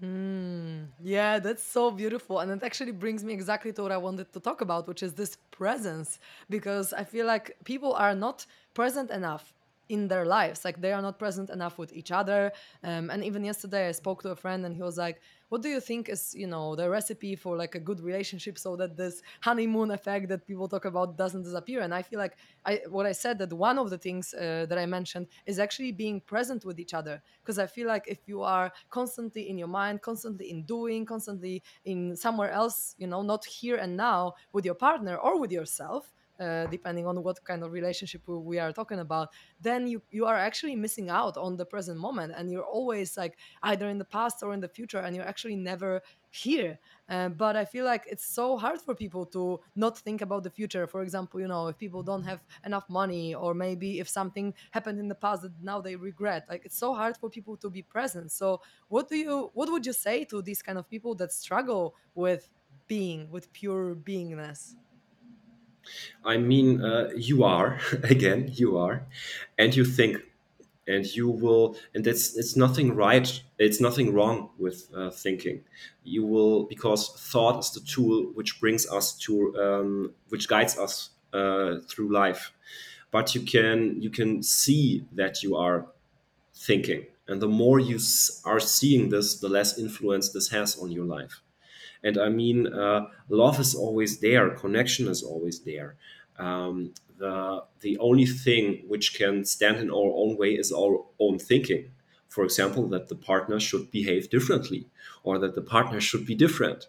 [0.02, 2.40] Mm, yeah, that's so beautiful.
[2.40, 5.12] And it actually brings me exactly to what I wanted to talk about, which is
[5.12, 6.18] this presence.
[6.48, 9.52] Because I feel like people are not present enough
[9.88, 10.64] in their lives.
[10.64, 12.52] Like they are not present enough with each other.
[12.82, 15.68] Um, and even yesterday, I spoke to a friend and he was like, What do
[15.68, 19.22] you think is, you know, the recipe for like a good relationship so that this
[19.40, 21.80] honeymoon effect that people talk about doesn't disappear?
[21.80, 24.78] And I feel like I, what I said that one of the things uh, that
[24.78, 27.22] I mentioned is actually being present with each other.
[27.42, 31.62] Because I feel like if you are constantly in your mind, constantly in doing, constantly
[31.84, 36.12] in somewhere else, you know, not here and now with your partner or with yourself,
[36.40, 39.28] uh, depending on what kind of relationship we are talking about,
[39.60, 43.36] then you you are actually missing out on the present moment, and you're always like
[43.62, 46.78] either in the past or in the future, and you're actually never here.
[47.08, 50.50] Uh, but I feel like it's so hard for people to not think about the
[50.50, 50.86] future.
[50.86, 54.98] For example, you know, if people don't have enough money, or maybe if something happened
[54.98, 57.82] in the past that now they regret, like it's so hard for people to be
[57.82, 58.32] present.
[58.32, 61.94] So, what do you, what would you say to these kind of people that struggle
[62.14, 62.50] with
[62.88, 64.74] being, with pure beingness?
[66.24, 69.06] I mean, uh, you are, again, you are,
[69.58, 70.18] and you think,
[70.86, 75.62] and you will, and that's, it's nothing right, it's nothing wrong with uh, thinking.
[76.04, 81.10] You will, because thought is the tool which brings us to, um, which guides us
[81.32, 82.52] uh, through life.
[83.10, 85.86] But you can, you can see that you are
[86.54, 87.06] thinking.
[87.28, 91.06] And the more you s- are seeing this, the less influence this has on your
[91.06, 91.42] life.
[92.04, 95.96] And I mean, uh, love is always there, connection is always there.
[96.38, 101.38] Um, the the only thing which can stand in our own way is our own
[101.38, 101.90] thinking.
[102.28, 104.86] For example, that the partner should behave differently,
[105.22, 106.88] or that the partner should be different.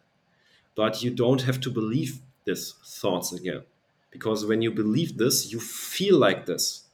[0.75, 3.63] But you don't have to believe these thoughts again,
[4.11, 6.85] because when you believe this, you feel like this,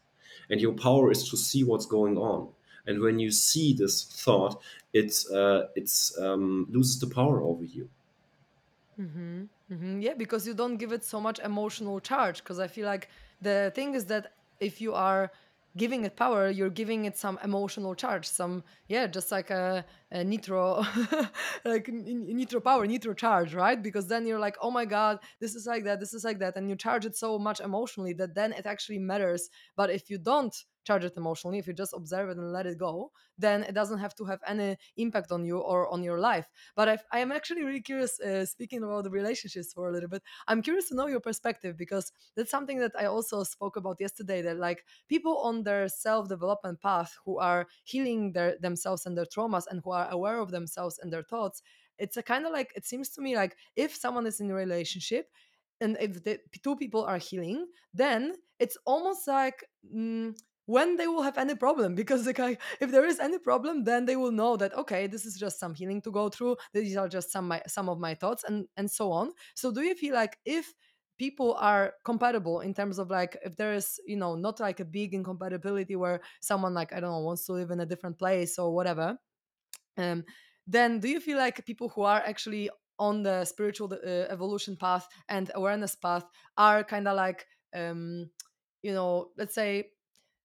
[0.49, 2.49] and your power is to see what's going on.
[2.87, 4.61] and when you see this thought
[4.93, 7.89] it's uh, it's um, loses the power over you
[9.01, 9.43] Mm-hmm.
[9.71, 10.01] Mm-hmm.
[10.01, 12.43] Yeah, because you don't give it so much emotional charge.
[12.43, 13.09] Because I feel like
[13.41, 15.31] the thing is that if you are
[15.77, 18.27] giving it power, you're giving it some emotional charge.
[18.27, 20.85] Some yeah, just like a, a nitro,
[21.65, 23.81] like nitro power, nitro charge, right?
[23.81, 26.57] Because then you're like, oh my god, this is like that, this is like that,
[26.57, 29.49] and you charge it so much emotionally that then it actually matters.
[29.75, 32.77] But if you don't charge it emotionally, if you just observe it and let it
[32.77, 36.47] go, then it doesn't have to have any impact on you or on your life.
[36.75, 40.09] But I've, I am actually really curious, uh, speaking about the relationships for a little
[40.09, 43.97] bit, I'm curious to know your perspective because that's something that I also spoke about
[43.99, 49.17] yesterday that like people on their self development path who are healing their themselves and
[49.17, 51.61] their traumas and who are aware of themselves and their thoughts,
[51.97, 54.55] it's a kind of like, it seems to me like if someone is in a
[54.55, 55.27] relationship,
[55.81, 60.33] and if the two people are healing, then it's almost like mm,
[60.65, 64.05] when they will have any problem because the guy if there is any problem then
[64.05, 67.09] they will know that okay this is just some healing to go through these are
[67.09, 69.31] just some my some of my thoughts and and so on.
[69.55, 70.73] So do you feel like if
[71.17, 74.85] people are compatible in terms of like if there is you know not like a
[74.85, 78.57] big incompatibility where someone like i don't know wants to live in a different place
[78.57, 79.15] or whatever
[79.97, 80.23] um
[80.65, 85.07] then do you feel like people who are actually on the spiritual uh, evolution path
[85.29, 86.25] and awareness path
[86.57, 87.45] are kind of like
[87.75, 88.27] um
[88.81, 89.89] you know let's say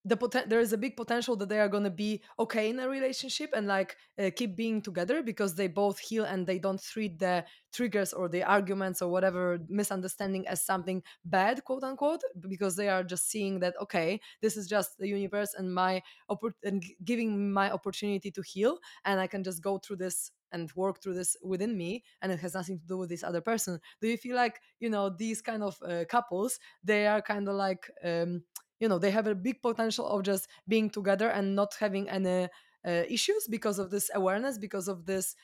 [0.07, 2.79] the poten- there is a big potential that they are going to be okay in
[2.79, 6.81] a relationship and like uh, keep being together because they both heal and they don't
[6.81, 12.77] treat the triggers or the arguments or whatever misunderstanding as something bad quote unquote because
[12.77, 16.85] they are just seeing that okay this is just the universe and my oppor- and
[17.05, 21.15] giving my opportunity to heal and i can just go through this and work through
[21.15, 23.81] this within me and it has nothing to do with this other person.
[24.01, 27.57] Do you feel like you know these kind of uh, couples they are kind of
[27.57, 28.43] like um,
[28.81, 32.49] you know they have a big potential of just being together and not having any
[32.87, 35.35] uh, issues because of this awareness because of this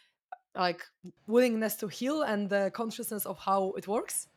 [0.55, 0.83] like
[1.27, 4.29] willingness to heal and the consciousness of how it works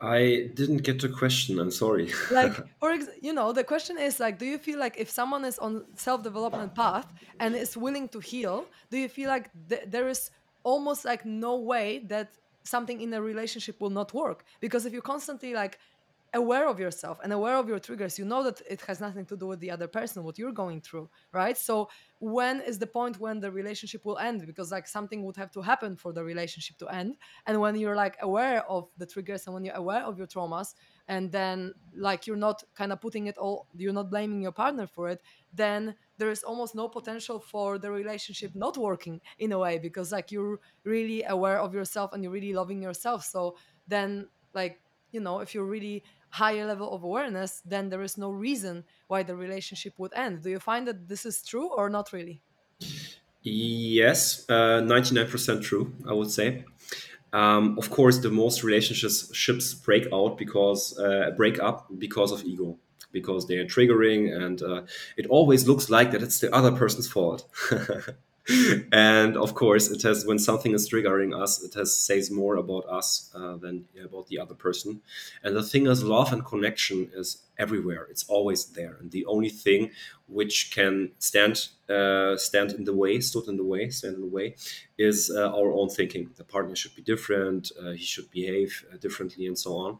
[0.00, 1.58] I didn't get the question.
[1.58, 2.12] I'm sorry.
[2.30, 5.44] like for ex- you know the question is like do you feel like if someone
[5.44, 7.06] is on self-development path
[7.40, 10.30] and is willing to heal do you feel like th- there is
[10.64, 12.28] almost like no way that
[12.64, 15.78] something in a relationship will not work because if you constantly like
[16.34, 19.36] aware of yourself and aware of your triggers you know that it has nothing to
[19.36, 21.56] do with the other person what you're going through right?
[21.56, 24.46] So when is the point when the relationship will end?
[24.46, 27.16] Because like something would have to happen for the relationship to end.
[27.46, 30.74] And when you're like aware of the triggers and when you're aware of your traumas
[31.08, 34.86] and then like you're not kind of putting it all you're not blaming your partner
[34.86, 35.20] for it
[35.52, 40.12] then there is almost no potential for the relationship not working in a way because
[40.12, 43.24] like you're really aware of yourself and you're really loving yourself.
[43.24, 44.80] So then like
[45.12, 46.02] you know if you're really
[46.34, 50.42] higher level of awareness, then there is no reason why the relationship would end.
[50.42, 52.40] Do you find that this is true or not really?
[53.42, 56.64] Yes, uh, 99% true, I would say.
[57.32, 62.78] Um, of course, the most relationships break out because uh, break up because of ego,
[63.12, 64.82] because they are triggering, and uh,
[65.16, 67.48] it always looks like that it's the other person's fault.
[68.92, 72.84] and of course, it has when something is triggering us, it has says more about
[72.88, 75.00] us uh, than about the other person.
[75.42, 78.06] And the thing is, love and connection is everywhere.
[78.10, 79.92] It's always there, and the only thing
[80.28, 84.34] which can stand uh, stand in the way, stood in the way, stand in the
[84.38, 84.56] way,
[84.98, 86.30] is uh, our own thinking.
[86.36, 87.72] The partner should be different.
[87.80, 89.98] Uh, he should behave uh, differently, and so on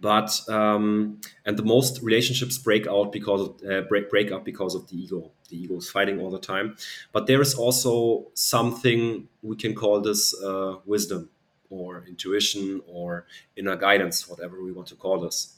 [0.00, 4.74] but um, and the most relationships break out because of, uh, break break up because
[4.74, 6.76] of the ego the ego is fighting all the time.
[7.12, 11.30] But there is also something we can call this uh, wisdom
[11.70, 13.26] or intuition or
[13.56, 15.56] inner guidance whatever we want to call this.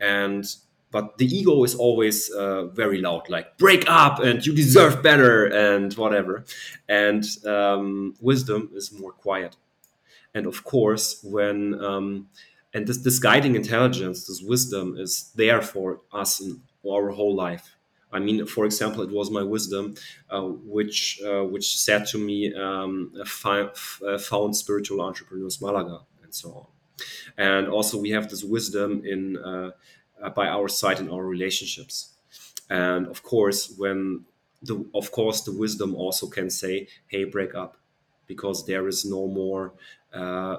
[0.00, 0.44] And
[0.90, 5.44] but the ego is always uh, very loud like break up and you deserve better
[5.46, 6.44] and whatever.
[6.88, 9.56] And um, wisdom is more quiet.
[10.34, 12.28] And of course when um,
[12.72, 17.77] and this, this guiding intelligence this wisdom is there for us in our whole life
[18.12, 19.94] I mean, for example, it was my wisdom,
[20.30, 26.66] uh, which uh, which said to me, um, found spiritual entrepreneurs Malaga, and so on.
[27.36, 29.70] And also, we have this wisdom in uh,
[30.34, 32.14] by our side in our relationships.
[32.70, 34.24] And of course, when
[34.62, 37.78] the of course the wisdom also can say, "Hey, break up,"
[38.26, 39.74] because there is no more
[40.12, 40.58] uh,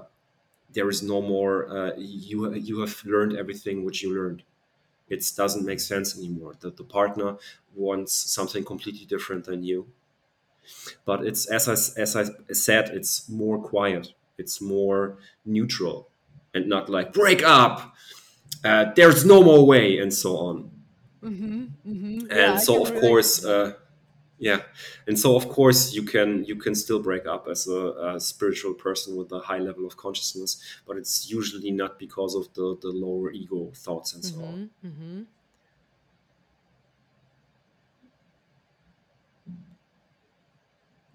[0.74, 4.44] there is no more uh, you you have learned everything which you learned
[5.10, 6.56] it doesn't make sense anymore.
[6.60, 7.38] That the partner
[7.76, 9.88] wants something completely different than you.
[11.06, 14.14] But it's as I, as I said it's more quiet.
[14.38, 16.10] It's more neutral
[16.54, 17.94] and not like break up!
[18.64, 20.72] Uh, there's no more way and so on.
[21.24, 21.64] Mm-hmm.
[21.88, 22.32] Mm-hmm.
[22.32, 23.74] And I so of to course uh,
[24.40, 24.62] yeah
[25.08, 28.74] and so of course you can you can still break up as a, a spiritual
[28.74, 32.88] person with a high level of consciousness but it's usually not because of the the
[32.90, 35.22] lower ego thoughts and so on Mm-hmm.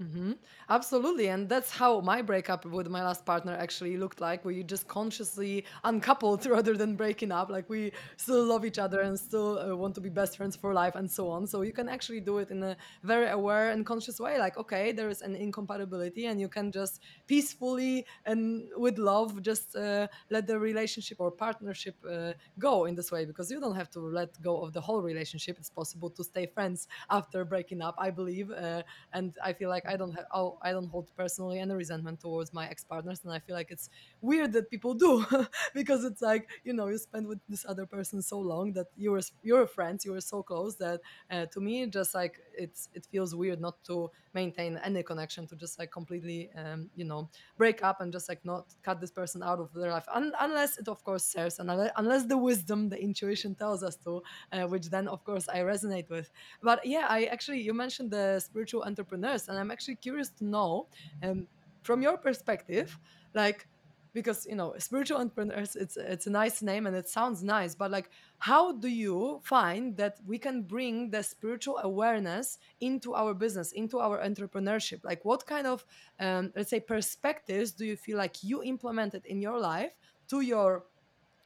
[0.03, 0.21] Mm-hmm.
[0.21, 0.33] hmm
[0.71, 1.29] Absolutely.
[1.29, 4.45] And that's how my breakup with my last partner actually looked like.
[4.45, 7.51] We just consciously uncoupled rather than breaking up.
[7.51, 10.73] Like we still love each other and still uh, want to be best friends for
[10.73, 11.47] life and so on.
[11.47, 14.39] So you can actually do it in a very aware and conscious way.
[14.39, 19.77] Like, okay, there is an incompatibility and you can just peacefully and with love just
[19.77, 23.91] uh, let the relationship or partnership uh, go in this way because you don't have
[23.91, 25.59] to let go of the whole relationship.
[25.59, 28.51] It's possible to stay friends after breaking up, I believe.
[28.51, 28.83] Uh,
[29.13, 32.53] and I feel like I don't have oh I don't hold personally any resentment towards
[32.53, 35.25] my ex partners, and I feel like it's weird that people do
[35.75, 39.11] because it's like you know you spend with this other person so long that you
[39.13, 43.07] were you're friends, you were so close that uh, to me just like it's it
[43.07, 47.83] feels weird not to maintain any connection to just like completely um, you know break
[47.83, 50.07] up and just like not cut this person out of their life.
[50.13, 53.97] Un- unless it of course serves and unless, unless the wisdom the intuition tells us
[53.97, 54.23] to
[54.53, 56.31] uh, which then of course i resonate with.
[56.63, 60.87] But yeah i actually you mentioned the spiritual entrepreneurs and i'm actually curious to know
[61.25, 61.39] um,
[61.83, 62.89] from your perspective
[63.35, 63.67] like
[64.15, 67.91] because you know spiritual entrepreneurs it's it's a nice name and it sounds nice but
[67.91, 68.09] like
[68.39, 73.99] how do you find that we can bring the spiritual awareness into our business into
[73.99, 75.01] our entrepreneurship?
[75.03, 75.85] Like what kind of
[76.21, 79.93] um, let's say perspectives do you feel like you implemented in your life
[80.29, 80.85] to your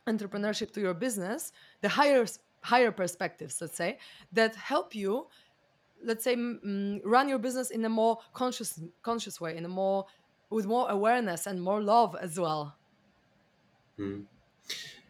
[0.07, 1.53] entrepreneurship to your business
[1.83, 2.27] the higher
[2.63, 3.99] higher perspectives let's say
[4.33, 5.27] that help you
[6.05, 10.07] let's say mm, run your business in a more conscious conscious way in a more
[10.51, 12.77] with more awareness and more love as well.
[13.97, 14.23] Hmm.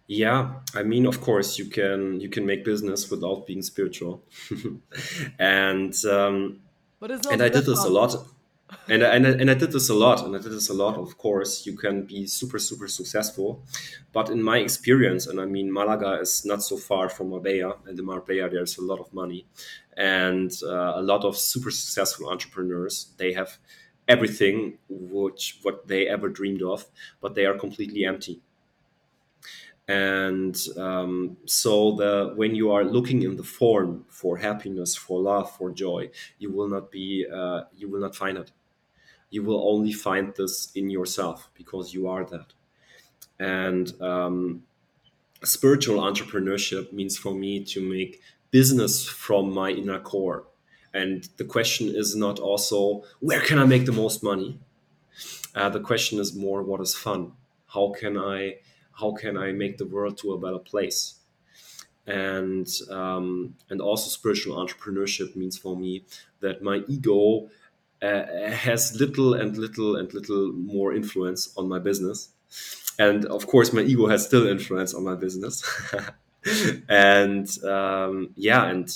[0.07, 4.23] yeah i mean of course you can you can make business without being spiritual.
[5.39, 6.61] And um,
[7.01, 8.15] but it's and i did this a lot
[8.89, 10.97] and and and I did this a lot, and I did this a lot.
[10.99, 13.65] Of course, you can be super super successful,
[14.13, 17.99] but in my experience, and I mean Malaga is not so far from Marbella, and
[17.99, 19.47] in Marbella there's a lot of money,
[19.97, 23.13] and uh, a lot of super successful entrepreneurs.
[23.17, 23.59] They have
[24.07, 26.87] everything which what they ever dreamed of,
[27.21, 28.41] but they are completely empty.
[29.87, 35.57] And um, so the when you are looking in the form for happiness, for love,
[35.57, 38.53] for joy, you will not be uh, you will not find it
[39.31, 42.53] you will only find this in yourself because you are that.
[43.39, 44.63] And um,
[45.45, 48.21] spiritual entrepreneurship means for me to make
[48.51, 50.45] business from my inner core.
[50.95, 54.59] And the question is not also where can I make the most money.
[55.55, 57.33] Uh, the question is more what is fun.
[57.67, 58.57] How can I
[58.93, 61.19] how can I make the world to a better place?
[62.09, 66.05] and um, and also spiritual entrepreneurship means for me
[66.41, 67.49] that my ego
[68.03, 72.31] uh, has little and little and little more influence on my business.
[72.99, 75.63] And of course my ego has still influence on my business.
[76.89, 78.89] And um, yeah and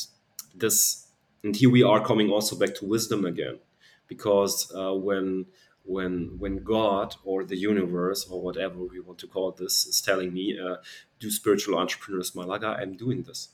[0.55, 1.09] this
[1.43, 3.59] and here we are coming also back to wisdom again.
[4.09, 5.47] Because uh, when
[5.85, 10.33] when when god or the universe or whatever we want to call this is telling
[10.33, 10.77] me uh,
[11.19, 12.79] do spiritual entrepreneurs malaga?
[12.81, 13.49] I'm doing this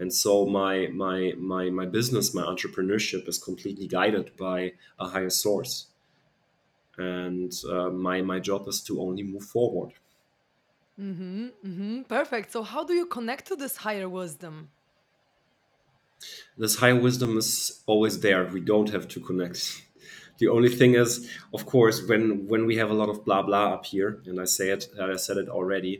[0.00, 5.34] and so my my my my business my entrepreneurship is completely guided by a higher
[5.44, 5.72] source.
[6.96, 9.92] And uh, my my job is to only move forward.
[10.98, 12.02] Mm-hmm, mm-hmm.
[12.02, 12.50] perfect.
[12.52, 14.70] So how do you connect to this higher wisdom?
[16.56, 18.46] This higher wisdom is always there.
[18.46, 19.60] We don't have to connect.
[20.40, 23.74] The only thing is of course when when we have a lot of blah blah
[23.74, 25.94] up here and i say it i said it already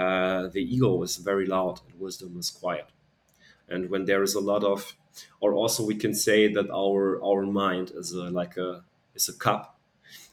[0.00, 2.86] uh, the ego is very loud and wisdom is quiet
[3.68, 4.94] and when there is a lot of
[5.40, 9.32] or also we can say that our our mind is a, like a is a
[9.32, 9.72] cup.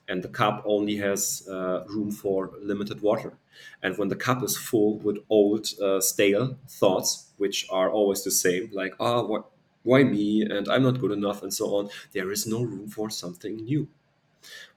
[0.07, 3.33] And the cup only has uh, room for limited water.
[3.81, 8.31] And when the cup is full with old uh, stale thoughts which are always the
[8.31, 9.45] same like ah oh, what
[9.83, 10.43] why me?
[10.43, 13.87] And i'm not good enough and so on there is no room for something new.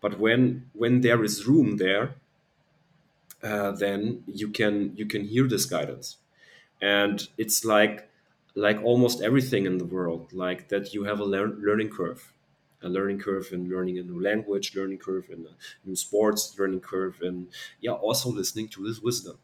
[0.00, 2.16] But when when there is room there
[3.42, 6.16] uh, then you can you can hear this guidance.
[6.80, 8.08] And it's like
[8.56, 12.32] like almost everything in the world like that you have a lear- learning curve
[12.82, 15.46] a learning curve in learning a new language learning curve in
[15.84, 17.48] new sports learning curve and
[17.80, 19.38] yeah also listening to this wisdom.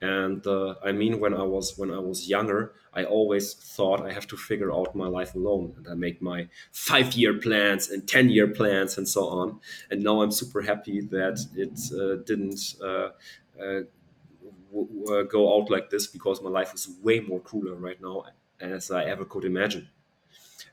[0.00, 4.12] And uh, i mean when i was when i was younger i always thought i
[4.12, 8.06] have to figure out my life alone and i make my five year plans and
[8.06, 9.60] 10 year plans and so on.
[9.90, 13.10] And now i'm super happy that it uh, didn't uh,
[13.64, 13.82] uh,
[14.74, 18.24] w- uh, go out like this because my life is way more cooler right now
[18.60, 19.88] as I ever could imagine.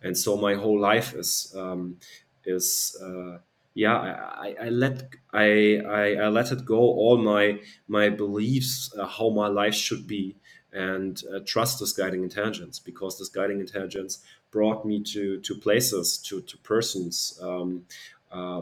[0.04, 1.98] And so my whole life is um,
[2.46, 3.40] is uh,
[3.74, 4.10] yeah I,
[4.48, 9.30] I, I let I, I, I let it go all my my beliefs uh, how
[9.30, 10.36] my life should be
[10.74, 16.18] and uh, trust this guiding intelligence because this guiding intelligence brought me to to places
[16.18, 17.86] to to persons um,
[18.32, 18.62] uh,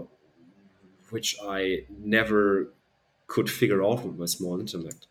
[1.09, 2.69] which I never
[3.27, 5.07] could figure out with my small intellect.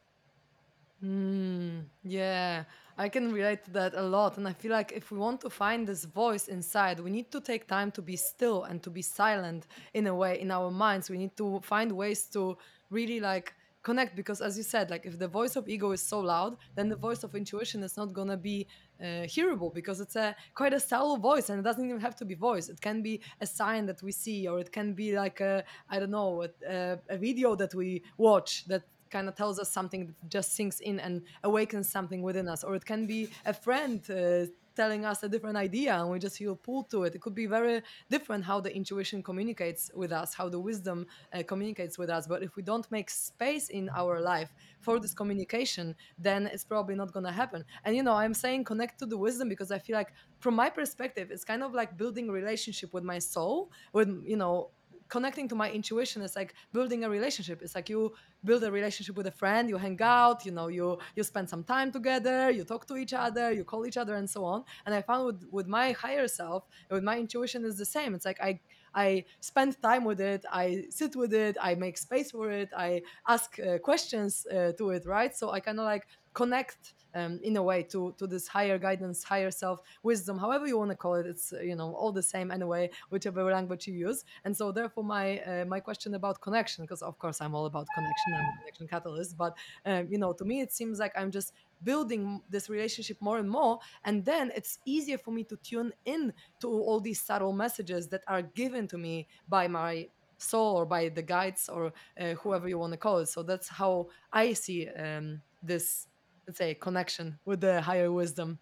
[1.03, 2.65] Mm, yeah,
[2.97, 4.37] I can relate to that a lot.
[4.37, 7.41] And I feel like if we want to find this voice inside, we need to
[7.41, 11.09] take time to be still and to be silent in a way in our minds.
[11.09, 12.59] We need to find ways to
[12.91, 16.19] really like connect because as you said like if the voice of ego is so
[16.19, 18.67] loud then the voice of intuition is not to be
[19.01, 22.25] uh, hearable because it's a quite a subtle voice and it doesn't even have to
[22.25, 25.41] be voice it can be a sign that we see or it can be like
[25.41, 29.71] a i don't know a, a video that we watch that kind of tells us
[29.71, 32.65] something that just sinks in and awakens something within us.
[32.65, 34.47] Or it can be a friend uh,
[34.79, 37.15] telling us a different idea and we just feel pulled to it.
[37.17, 41.43] It could be very different how the intuition communicates with us how the wisdom uh,
[41.43, 42.29] communicates with us.
[42.29, 44.51] But if we don't make space in our life
[44.81, 47.65] for this communication then it's probably not going to happen.
[47.85, 50.71] And you know i'm saying connect to the wisdom because i feel like from my
[50.71, 54.71] perspective it's kind of like building relationship with my soul with you know
[55.09, 58.13] connecting to my intuition is like building a relationship it's like you
[58.45, 61.65] build a relationship with a friend you hang out you know you you spend some
[61.65, 64.95] time together you talk to each other you call each other and so on and
[64.95, 68.41] i found with with my higher self with my intuition is the same it's like
[68.41, 68.59] i
[68.95, 70.45] I spend time with it.
[70.51, 71.57] I sit with it.
[71.61, 72.71] I make space for it.
[72.77, 75.37] I ask uh, questions uh, to it, right?
[75.37, 79.25] So I kind of like connect um, in a way to to this higher guidance,
[79.25, 81.27] higher self, wisdom, however you want to call it.
[81.27, 84.25] It's uh, you know all the same anyway, whichever language you use.
[84.45, 87.87] And so therefore, my uh, my question about connection, because of course I'm all about
[87.95, 88.35] connection.
[88.35, 89.57] I'm a connection catalyst, but
[89.87, 91.53] um, you know to me it seems like I'm just
[91.85, 96.33] building this relationship more and more and then it's easier for me to tune in
[96.61, 101.09] to all these subtle messages that are given to me by my soul or by
[101.09, 104.89] the guides or uh, whoever you want to call it so that's how i see
[104.91, 106.08] um, this
[106.49, 108.59] let's say connection with the higher wisdom.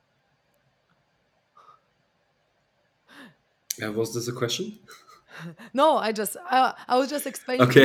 [3.80, 4.78] Uh, was this a question?
[5.74, 7.84] No i just I, I was just explaining okay.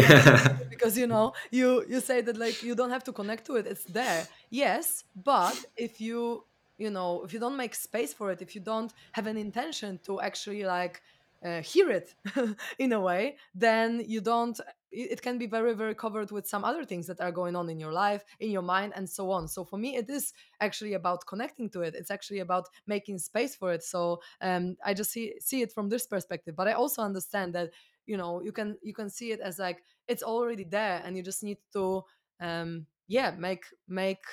[0.69, 3.67] because you know you you say that like you don't have to connect to it
[3.67, 4.25] it's there.
[4.49, 6.45] Yes but if you
[6.77, 9.99] you know if you don't make space for it if you don't have an intention
[10.05, 11.01] to actually like
[11.43, 12.15] uh, hear it
[12.79, 14.57] in a way then you don't
[14.91, 17.79] it can be very very covered with some other things that are going on in
[17.79, 19.47] your life in your mind and so on.
[19.47, 21.95] So for me it is actually about connecting to it.
[21.95, 23.83] It's actually about making space for it.
[23.83, 26.55] So um, i just see see it from this perspective.
[26.55, 27.71] But i also understand that
[28.05, 31.23] you know you can you can see it as like it's already there and you
[31.23, 32.03] just need to
[32.39, 34.23] um yeah make make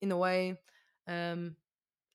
[0.00, 0.56] in a way
[1.08, 1.56] um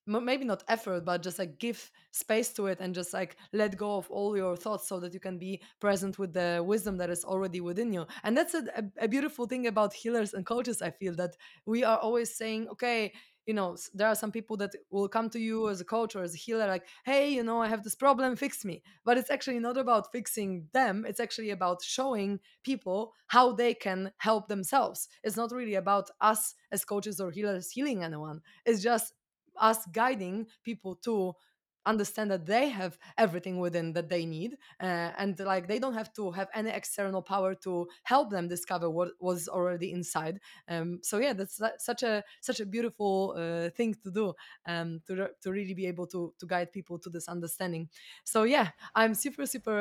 [0.08, 3.96] maybe not effort but just like give space to it and just like let go
[3.96, 7.24] of all your thoughts so that you can be present with the wisdom that is
[7.24, 8.06] already within you.
[8.24, 8.64] And that's a,
[8.98, 11.34] a, beautiful thing about healers and coaches i feel that
[11.66, 13.12] we are always saying okay
[13.46, 16.22] you know there are some people that will come to you as a coach or
[16.22, 19.30] as a healer like hey you know i have this problem fix me but it's
[19.30, 25.08] actually not about fixing them it's actually about showing people how they can help themselves.
[25.22, 28.40] It's not really about us as coaches or healers healing anyone.
[28.66, 29.14] It's just
[29.60, 31.34] us guiding people to
[31.86, 36.12] understand that they have everything within that they need uh, and like they don't have
[36.12, 41.18] to have any external power to help them discover what was already inside um, so
[41.18, 44.34] yeah that's such a such a beautiful uh, thing to do
[44.66, 47.88] um, to, to really be able to to guide people to this understanding.
[48.24, 49.78] So yeah i'm super super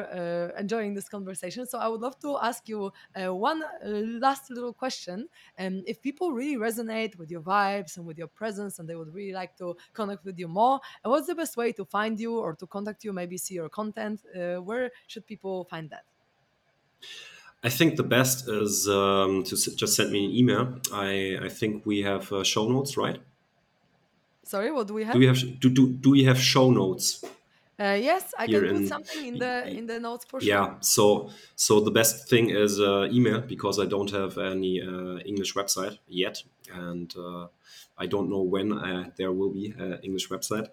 [0.56, 1.66] uh, enjoying this conversation.
[1.66, 5.28] So i would love to ask you uh, one uh, last little question
[5.58, 8.96] and um, if people really resonate with your vibes and with your presence and they
[8.96, 12.40] would really like to connect with you more what's the best way to find you
[12.40, 16.06] or to contact you, maybe see your content, uh, where should people find that?
[17.64, 20.80] I think the best is um, to just send me an email.
[20.94, 23.20] I, I think we have uh, show notes, right?
[24.44, 25.14] Sorry, what do we have?
[25.14, 27.24] Do we have do do, do we have show notes?
[27.80, 30.66] Uh, yes, I can put in, something in the in the notes for sure.
[30.66, 35.18] Yeah, so so the best thing is uh, email because I don't have any uh,
[35.26, 37.48] English website yet, and uh,
[37.98, 40.68] I don't know when uh, there will be an English website.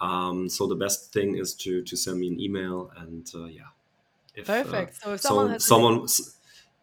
[0.00, 3.70] Um, so the best thing is to to send me an email and uh, yeah.
[4.34, 5.02] If, uh, Perfect.
[5.02, 6.06] so if someone so someone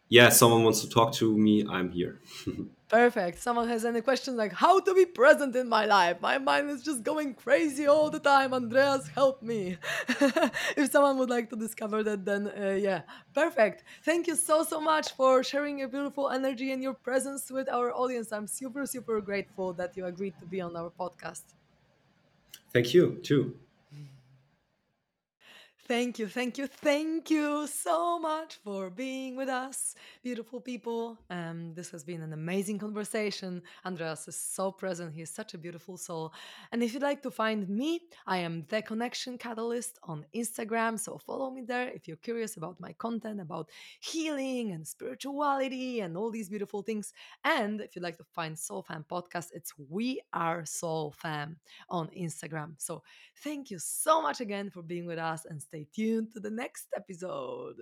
[0.08, 2.20] yeah, someone wants to talk to me, I'm here.
[2.88, 3.42] Perfect.
[3.42, 6.22] Someone has any questions like how to be present in my life?
[6.22, 8.54] My mind is just going crazy all the time.
[8.54, 9.76] Andreas, help me.
[10.74, 13.02] if someone would like to discover that, then uh, yeah,
[13.34, 13.84] perfect.
[14.04, 17.92] Thank you so, so much for sharing your beautiful energy and your presence with our
[17.92, 18.32] audience.
[18.32, 21.42] I'm super, super grateful that you agreed to be on our podcast.
[22.72, 23.54] Thank you, too.
[25.88, 31.16] Thank you, thank you, thank you so much for being with us, beautiful people.
[31.30, 33.62] Um, this has been an amazing conversation.
[33.86, 35.14] Andreas is so present.
[35.14, 36.34] He is such a beautiful soul.
[36.72, 40.98] And if you'd like to find me, I am the Connection Catalyst on Instagram.
[41.00, 43.70] So follow me there if you're curious about my content, about
[44.00, 47.14] healing and spirituality and all these beautiful things.
[47.44, 51.56] And if you'd like to find Soul Fam podcast, it's We Are Soul Fam
[51.88, 52.74] on Instagram.
[52.76, 53.02] So
[53.42, 56.88] thank you so much again for being with us and stay tuned to the next
[56.96, 57.76] episode.